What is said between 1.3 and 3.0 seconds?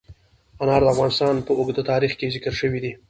په اوږده تاریخ کې ذکر شوی دی.